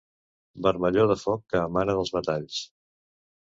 Vermellor 0.67 1.09
de 1.11 1.17
foc 1.25 1.45
que 1.53 1.63
emana 1.67 1.97
dels 2.01 2.13
metalls. 2.19 2.59